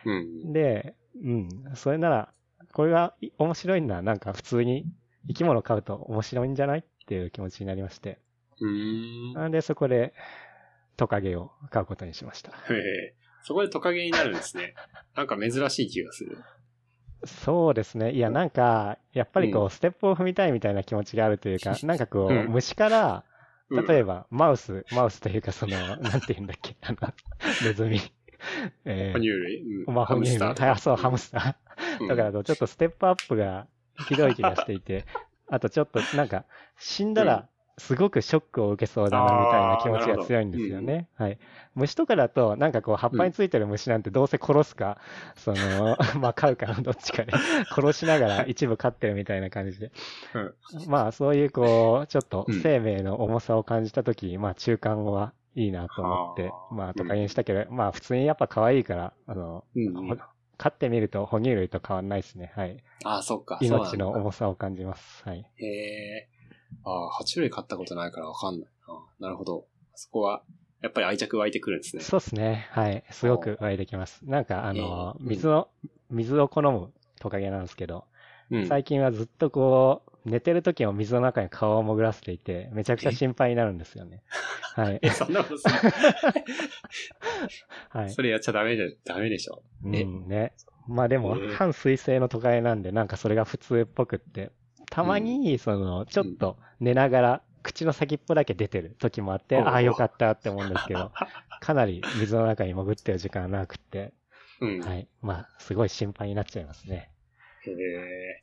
[0.05, 2.33] うん、で、うん、それなら
[2.73, 4.85] これが面白いのはなんか普通に
[5.27, 6.79] 生き物飼うと面白いんじゃない？
[6.79, 8.19] っていう気持ちになりまして。
[8.61, 9.33] うん。
[9.33, 10.13] なんでそこで
[10.97, 12.51] トカゲを飼うことにしました。
[12.51, 13.15] へえ。
[13.43, 14.75] そこでトカゲになるんですね。
[15.15, 16.37] なんか珍しい気がする。
[17.25, 18.11] そうですね。
[18.13, 23.25] いや、なんか、やっぱりこう、ステップを踏みたいみたいな気持ちがあるというか、なんかこう、虫から、
[23.69, 26.97] 例えば、マウス、マウスというか、その、なんて言うんだっけ、あの、
[27.63, 27.99] ネズミ。
[28.85, 30.39] えー、哺乳類、うん、まあ、哺乳類。
[30.39, 32.07] はい、そう、ハムスター。
[32.07, 33.67] だから、ちょっとステップアップが
[34.07, 35.05] ひどい気がしていて、
[35.49, 36.45] あとちょっと、なんか、
[36.77, 37.47] 死んだら、
[37.79, 41.07] すごくショックを受けそうだなみたいな気持ちが強いんですよね。
[41.15, 41.39] はい。
[41.75, 44.99] 虫とかだと、なんかこう、葉っぱについてる虫なんてどうせ殺すか、
[45.47, 47.31] うん、その、 まあ、飼うかのどっちかで、
[47.71, 49.91] 殺しながら一部飼ってるみたいな感じで。
[50.33, 50.53] うん、
[50.87, 59.63] まあ、そういうこう、ちょっと生命の重さを感じたとき、まあ、中間はいいなと思って、まあ、とかにしたけど、まあ、普通にやっぱ可愛いから、あの、
[60.57, 62.51] 飼ってみると哺乳類と変わんないですね。
[62.55, 62.77] はい。
[63.05, 63.59] ああ、そっか。
[63.61, 65.23] 命の重さを感じます。
[65.23, 65.45] はい。
[65.57, 66.29] へえ。
[66.83, 68.69] ああ、爬虫類飼ったことないからわかんない。
[68.87, 69.65] あなるほど。
[69.95, 70.43] そこは、
[70.81, 72.01] やっぱり愛着湧いてくるんですね。
[72.01, 72.67] そうですね。
[72.71, 73.03] はい。
[73.11, 74.21] すごく湧いてきます。
[74.25, 75.69] なんか、あの、水を、
[76.09, 78.05] 水を好むトカゲなんですけど、
[78.51, 84.23] うん、最近はずっとこう、寝てる時も水の中に顔を潜らせていて、めちゃくちゃ心配になるんですよね。
[84.75, 84.99] はい。
[85.01, 85.75] え、 そんなことする
[87.89, 88.09] はい。
[88.09, 89.63] それやっちゃダメで、ダメでしょ。
[89.83, 90.53] うん、ね。
[90.87, 94.51] まあでも、半水性のトカゲなんで、なんかそれが普通っぽくって、
[94.89, 101.11] たまに、その、ちょっと寝ながら、口の先っぽだけ出てる時もあって、ああ、よかったって思うんですけど、
[101.61, 104.13] かなり水の中に潜ってる時間が長くって、
[104.61, 105.07] うん、はい。
[105.21, 107.11] まあ、すごい心配になっちゃいますね。
[107.65, 108.41] へえ。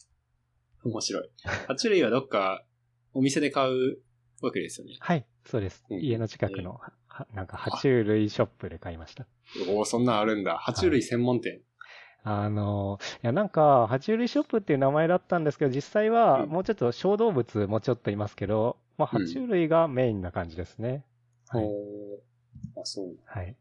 [0.86, 1.30] 面白い。
[1.68, 2.64] 爬虫類はどっか
[3.12, 3.98] お店で買う
[4.42, 4.96] わけですよね。
[5.00, 5.84] はい、そうです。
[5.90, 6.80] うん、家の近くの、
[7.34, 9.26] なんか爬虫類ショップで買いました。
[9.68, 10.62] おお、そんなんあるんだ。
[10.66, 11.60] 爬虫類専門店。
[12.22, 21.04] あの、いやなんか、爬虫類ショップっていう名前だったんですけど、実際はもうちょっと小動物もちょっといますけど、まあ、爬虫類がメインな感じですね。
[21.52, 21.70] うん、はい。
[22.82, 23.14] あ、そう。
[23.24, 23.56] はい。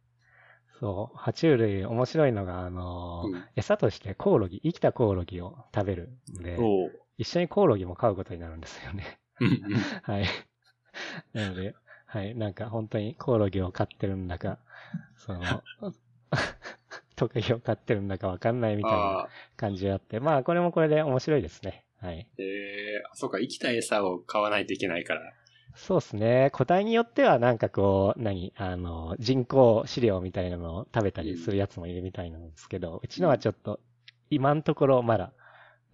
[0.80, 6.10] そう、爬虫類面白いのが、あの、うん、餌としてコオロギ、生きたコオロギを食べる
[6.40, 6.58] んで、
[7.18, 9.20] 一緒にコオロギも飼うことになるんですよね。
[10.04, 10.26] はい。
[11.34, 11.76] なので、
[12.06, 14.60] はい、なんか本当にコオロギを飼ってるんだか、
[15.18, 15.64] その、
[17.16, 21.86] トカゲを飼ってるんだかわかんないみたいな感じがあって、まあこれもこれで面白いですね。
[22.02, 22.28] はい。
[22.38, 25.34] ええー、そうか、生きた餌を買わないといけないから。
[25.76, 26.50] そうですね。
[26.54, 33.80] 個体によってはなんかこう、何、あの、人工飼料みたいなのを食べたりするやつもいるみたいなんですけど、うん、うちのはちょっと、
[34.30, 35.34] 今のところまだ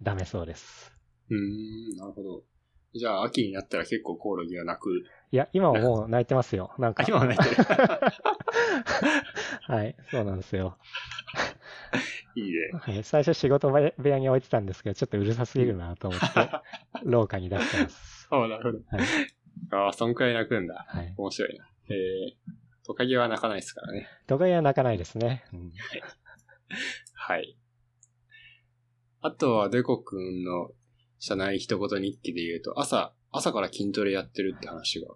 [0.02, 0.91] ダメそうです。
[1.32, 2.42] うん、なるほど。
[2.94, 4.90] じゃあ、秋になったら結構コオロギは泣く。
[5.30, 6.74] いや、今はもう泣いてますよ。
[6.78, 7.04] なんか。
[7.08, 7.64] 今は泣いてる。
[9.66, 10.76] はい、そうなんですよ。
[12.36, 12.70] いいね。
[12.74, 16.26] はい、最初仕事部屋に置いてたんですけど、ちょっとうるさすぎるなと思って、
[17.04, 18.26] 廊下に出してます。
[18.28, 18.78] そう、なるほど。
[18.96, 19.06] はい、
[19.70, 20.84] ああ、そんくらい泣くんだ。
[20.86, 21.14] はい。
[21.16, 21.66] 面白いな。
[21.88, 24.06] えー、トカゲは泣かないですからね。
[24.26, 25.44] トカゲは泣かないですね。
[25.52, 25.72] うん、
[27.14, 27.56] はい。
[29.20, 30.72] あとは、デコ君の
[31.24, 35.06] 社内一言日記で言うと、朝、朝から筋トレやってるって話が。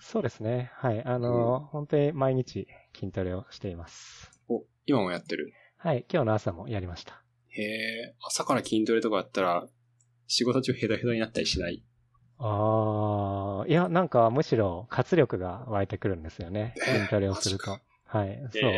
[0.00, 0.70] そうですね。
[0.76, 1.04] はい。
[1.04, 2.66] あの、うん、本当に毎日
[2.98, 4.30] 筋トレをしています。
[4.48, 5.52] お、今もやってる？
[5.76, 6.06] はい。
[6.10, 7.22] 今日の朝もやりました。
[7.50, 9.68] へえ、朝から筋トレとかやったら、
[10.28, 11.84] 仕事中ヘドヘドになったりしない？
[12.38, 16.72] ああ、いや、なんかむしろ活力が湧いてくるんですよね。
[16.78, 17.78] 筋トレをすると。
[18.08, 18.42] はい。
[18.50, 18.72] そう。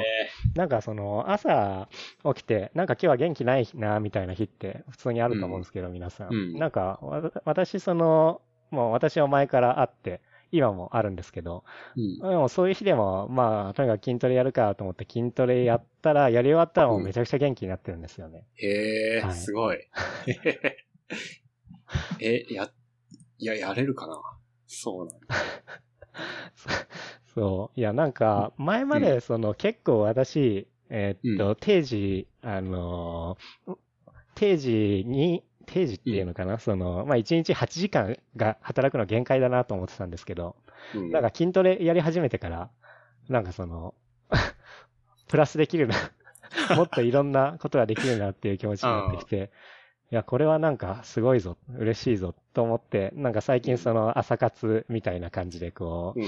[0.57, 1.89] なんかその、朝
[2.35, 6.35] 起きて、なんか今日は元気ないな、みたいな日って普通にあると思うんですけど、うん、皆さん。
[6.35, 6.99] うん、なんか、
[7.45, 10.21] 私その、もう私は前からあって、
[10.53, 11.63] 今もあるんですけど、
[11.97, 18.45] うん、でもそういう日でも、まあ、とにかく筋トレやるかと思って筋トレやったら、やり終わったらもうめちゃくちゃ元気になってるんですよね。
[18.57, 19.79] へえ、はい、すごい。
[22.21, 22.69] え、や、
[23.39, 24.21] いや、やれるかな？
[24.67, 25.27] そうなんだ。
[27.35, 27.81] そう。
[27.81, 33.37] いや、なんか、前まで、その、結構私、えー、っと、定時、あの
[34.35, 40.57] 定時に、定時っていうのかな、その、まあ、1日8時間が働くの限界だなと思ってたんですけど、
[40.95, 42.71] なんか筋トレやり始めてから、
[43.29, 43.95] なんかその、
[45.29, 45.95] プラスできるな
[46.77, 49.51] もっといろんなことができるなっていう気持ちになってきて、
[50.11, 56.21] いや、これはなんかすごいぞ、嬉しいぞと思って、なんか最近その朝活みたいな感じでこう、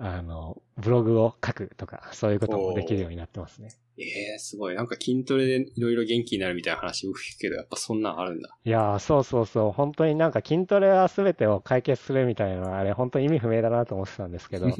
[0.00, 3.70] あの、ブログを書くとか、そういうこともできるようになってますね。
[3.98, 4.76] ええー、すごい。
[4.76, 8.56] なんか筋トレでいろいろ元気になるみたいな話よく聞くけど、やっぱそんなんあるんだ。
[8.64, 9.72] いやー、そうそうそう。
[9.72, 14.68] 本当になんか筋トレは全てを解決するみたいなのは、あれ本当に意味不明だなと思ってたんですけど。
[14.70, 14.74] い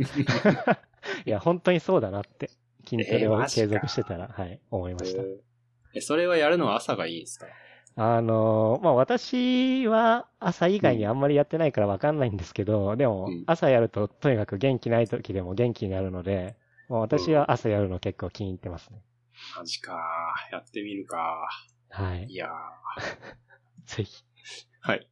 [1.27, 2.51] や、本当にそうだなって。
[2.89, 5.23] 筋トレを継続してたら、はい、思いました。
[5.95, 7.47] えー、それはやるのは朝がいいんですか？
[8.01, 16.55] あの、まあ、私は朝以外にあんまりやってないからわかんないんですけど、うん、でも、朝やるととにかく元気ない時でも元気になるので、
[16.89, 19.03] まあ、私は朝やるの結構気に入ってますね。
[19.57, 19.99] マジか。
[20.53, 21.49] やってみるか。
[21.91, 22.27] はい。
[22.29, 22.51] いやー。
[23.97, 24.25] ぜひ。
[24.81, 25.09] はい。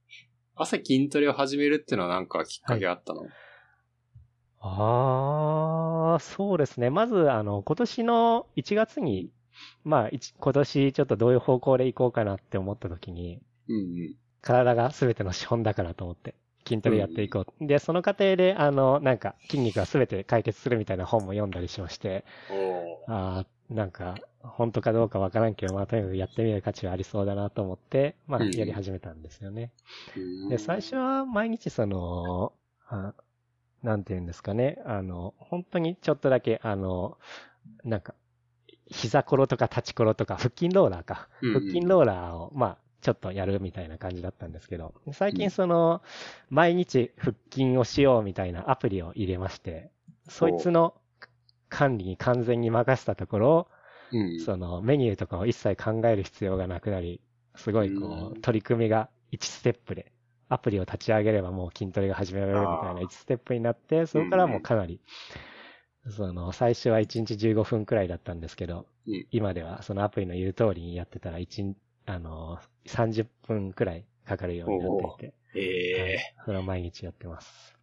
[0.54, 3.30] 朝筋トレを始めるっていうのはなんかきっかけあったの、はい、
[4.60, 6.90] ああ、そうですね。
[6.90, 9.28] まず、あの、今年の1月に、
[9.84, 16.34] まあ、今年ちょっとどういう方向で行こうかなって思った時に、うんうん、体が全ての資本だからと思って、
[16.66, 17.46] 筋トレやっていこう。
[17.60, 22.24] うん、で、その過程で、あの、なんか、筋肉が全て解決するみたいな本も読んだりしまして、
[23.06, 29.72] ああ、なんか、本当かどうかわからんけど、まあ、とにかくやってみる価値はありそうだなと思って、まあ、やり始めたんですよね。
[30.16, 32.52] うん、で、最初は毎日その、
[32.88, 33.14] あ
[33.82, 37.18] なんて言うんですかね、あの、本当にちょっとだけ、あの、
[37.84, 38.14] なんか、
[38.88, 41.28] 膝ころとか立ちころとか、腹筋ローラーか。
[41.40, 46.02] 腹筋ローラーを、まあ、ちょっとやるみたいな感じだったんですけど、最近その、
[46.50, 49.90] 毎日腹筋をしようみたいなアプリを入れまして、
[50.28, 50.94] そいつの
[51.68, 53.68] 管理に完全に任せたところ、
[54.44, 57.20] そのメニューとかを一切考える必要がなくなり、
[57.56, 60.12] すごいこう、取り組みが1ステップで、
[60.48, 65.00] アプリを立ち上げればもう筋トレが始められるみたいな1ステップになって、そこからもうかなり、
[66.16, 68.86] その、最初は1日15分くらいだったんですけど、
[69.30, 71.74] 今ではそのアプリの言う通りにやってたら1、
[72.06, 75.60] あの、30分くらいかかるようになっていて、え
[76.14, 77.76] えー、それを毎日やってます。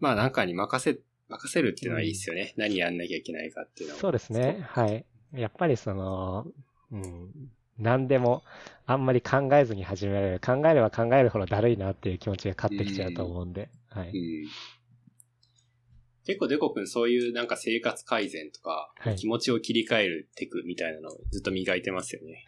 [0.00, 2.52] まあなんかに任せ任せるっていうのはいいですよね。
[2.56, 4.00] うん、何やんなきゃいけないかっていうのは。
[4.00, 4.64] そうですね。
[4.68, 5.04] はい。
[5.32, 6.46] やっぱりその、
[6.92, 7.30] うん、
[7.78, 8.44] 何でも
[8.86, 10.40] あんまり考えずに始められる。
[10.40, 13.70] 考えれば考えるほどだるいなっていう気持ちが勝ってきちゃうと思うんで。
[13.94, 14.14] うん、はい、うん。
[16.24, 22.44] 結構デコ君そういうなんか生活改善とか、はい、気持ちを切り替えるテクみたいなのをずっと磨いてますよね。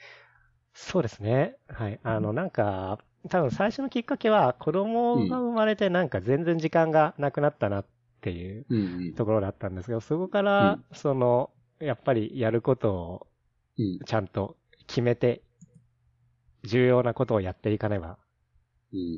[0.73, 1.57] そうですね。
[1.69, 1.99] はい。
[2.03, 2.99] あの、なんか、
[3.31, 7.87] 多分最初のきっかけは子供が生まれてなんか全然時間がなくなったなっ
[8.17, 13.27] っていうところだったんですけど、そこから、その、やっぱりやることを
[14.05, 14.57] ちゃんと
[14.89, 15.43] 決めて、
[16.65, 18.19] 重要なことをやっていかねば、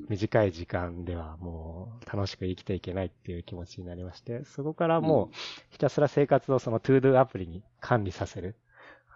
[0.08, 5.36] 短い時間ではもう楽しく生きていけないっていう気持ちになりまして、そこからもう
[5.70, 8.56] ひたすら生活をその ToDo アプリに管理させる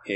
[0.03, 0.13] って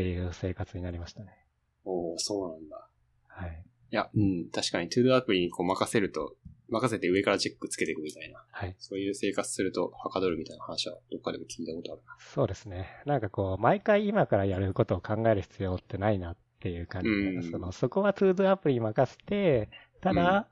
[0.00, 1.36] いう生活になりましたね。
[1.84, 2.88] おおそうなんだ。
[3.28, 3.64] はい。
[3.90, 6.36] いや、うん、確かに ToDo アプリにこう任せると
[6.72, 8.42] 任せて上からチェックつけていくみたいな。
[8.50, 8.74] はい。
[8.78, 12.16] そういう生活するとはかどるみたいな話はどっかでも聞いたことあるな。
[12.18, 12.88] そうですね。
[13.04, 19.68] なんかこう、毎回今からやることを考える必要ってないなっていう感じで、うん、その、そこは ToDo アプリに任せて、
[20.00, 20.48] ただ、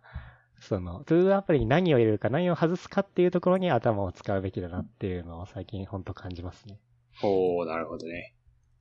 [0.56, 6.80] うん、その、ToDo アプリに何を入れるか何を外すかっていうところに頭を使うべきだなっていうのを最近本当感じますね。
[7.22, 8.34] おー、なるほどね。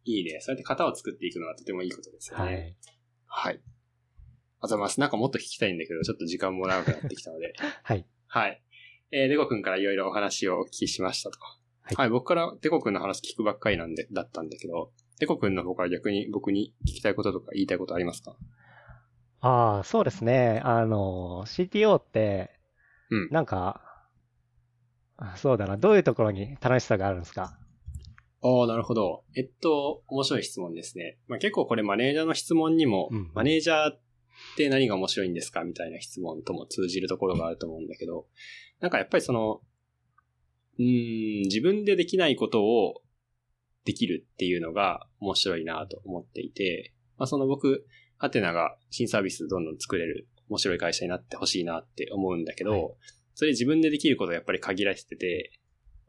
[0.05, 0.39] いいね。
[0.41, 2.43] そうやって型を作っていくのはとてもいいことですよね。
[2.45, 2.75] はい。
[3.25, 3.61] はい。
[4.61, 4.99] あざます。
[4.99, 7.53] なんかもっと聞きたいんだけど、ちょっと時間も長くなってきたので。
[7.83, 8.05] はい。
[8.27, 8.63] はい。
[9.11, 11.39] えー、デコ君からいろいろお話をお聞きしましたと。
[11.81, 12.09] はい、はい。
[12.09, 18.35] 僕からデコ君の話聞くばっかりなんで、だったんだけど、デコ君の方から逆に僕に聞きたいこととか言いたいことありますか？
[19.41, 20.61] ああ、そうですね。
[20.63, 22.51] あの、CTO って、
[23.09, 23.29] うん。
[23.31, 23.81] なんか、
[25.35, 25.77] そうだな。
[25.77, 27.57] どういうところに楽しさがあるんですか？
[28.41, 29.23] ああ、なるほど。
[29.35, 31.17] えっと、面白い質問ですね。
[31.27, 34.01] まあ、結構これマネージャーの質問にも、うん、マネージャーっ
[34.55, 38.27] て何が面白いんですかみたいな質問とも通じるところがあると思うんだけど、
[38.79, 39.61] なんかやっぱりその、
[40.79, 43.01] うん、自分でできないことを
[43.85, 47.85] できるっていうのが面白いなと思っていて、まあその僕、
[48.17, 52.81] ハテナが新サービスどんどん作れる面白い会社になってほしいなって思うんだけど、はい、
[53.33, 55.51] それ自分でできることがやっぱり限られてて、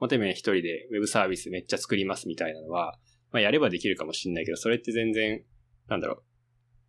[0.01, 2.99] モテメン一人でウェブサービスめっちゃ作りますみたいなのは、
[3.33, 5.43] まあやればできるかもしれないけど、それって全然、
[5.89, 6.23] なんだろう、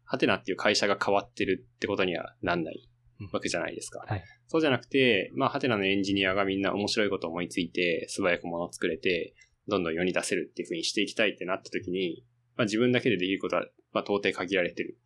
[0.05, 2.89] ハテナっていう会社が変わってるってことにはなんない
[3.31, 4.03] わけじゃないですか。
[4.07, 9.33] はい、そうじゃなくて、まあ、ハテナのエンジニアがみんな面白いことを思いついて、素早くものを作れて、
[9.67, 12.23] どんどん世に出せるっていうふうにしていきたいってなった時に、
[12.57, 14.97] まあ、自分だけでできることは、まあ、到底限られてる。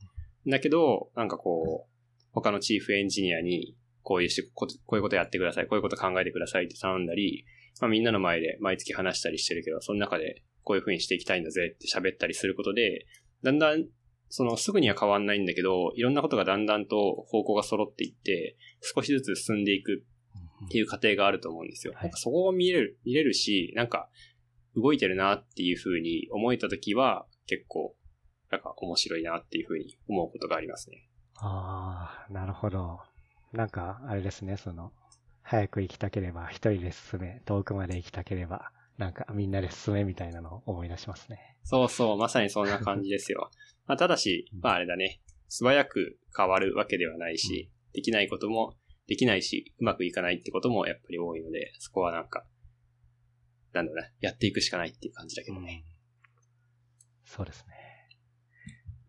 [0.47, 1.95] だけど、なんかこう、
[2.31, 7.45] 他のチーフエンジニアに、こういうし、こういうことやってください、こういうこと考えてくださいって頼んだり、
[7.81, 13.05] まあ、みんなの前で毎月話したりしてるけど、その中でこういうふうにしていきたいんだぜって喋ったりすることで、
[13.43, 13.85] だんだん
[14.29, 20.03] そのすぐには変わんないんだけど、いろんなことがだんだんと方向が揃っていって、少しずつ進んでいく
[20.65, 21.93] っていう過程があると思うんですよ。
[21.93, 24.09] なんかそこを見れる、見れるし、なんか
[24.75, 27.95] 動いてるなっていうふうに思えたときは、結構、
[28.51, 31.09] なんか面白いなっていうふうに思うことがありますね。
[31.37, 32.99] ああ、なるほど。
[33.51, 34.91] なんか、あれですね、その、
[35.41, 41.57] 早く行きたければ一人で進め、遠くまで行きたければなんかみんなで進めみたいなのを思い出しますね。
[41.63, 43.49] そうそう、まさにそんな感じですよ。
[43.87, 48.73] まあ、ただし、まああれだね、素早く変わるわけではないし、できないことも
[49.07, 52.45] できないし、うまくいかないってこともやっぱり多いので、そこはなんか、
[53.75, 55.83] なんだろうな、やっていくしかないっていう感じだけどね。
[55.85, 57.73] うん、そうですね。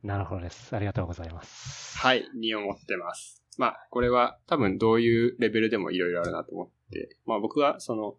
[0.02, 0.74] なるほどです。
[0.74, 1.98] ありがとうございます。
[1.98, 3.42] はい、に思ってます。
[3.58, 8.16] まあ、これは多分どういうレベルでもいろいろあるなと思って、まあ僕はその、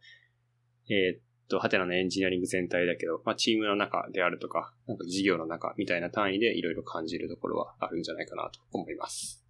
[0.89, 9.45] えー、っと、ハテナのエンジニアリング全体だけど、まあチームの中であるとか、なんか事業の中みたいな単位でいろいろ感じるところはあるんじゃないかなと思います。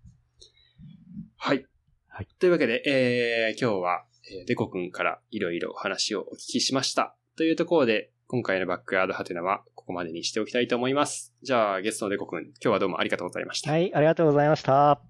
[1.37, 1.65] はい。
[2.07, 2.27] はい。
[2.39, 7.15] というわけで、えー、今日は、えー、デコ君からいろいろ話をお聞きしました。
[7.36, 11.34] というところで、今回のバックヤードハテナはここまでにしておきたいと思います。
[11.43, 13.71] じゃあ、ゲストのデコ君、今日はどうもありがとうございました。
[13.71, 14.91] はい、ありがとうございました。
[14.91, 15.01] あ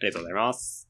[0.00, 0.85] りがとうございます。